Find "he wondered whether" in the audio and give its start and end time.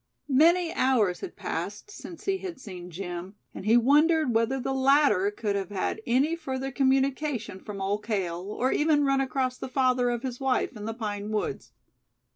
3.67-4.59